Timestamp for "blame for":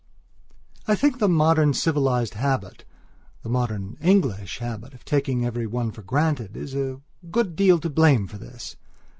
7.91-8.39